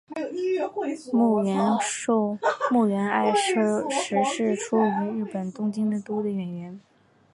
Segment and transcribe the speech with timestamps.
[0.15, 0.23] 筱
[2.87, 3.85] 原爱实
[4.25, 6.79] 是出身于日本东京都的演员。